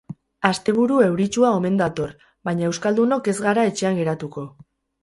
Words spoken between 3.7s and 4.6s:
etxean geratuko.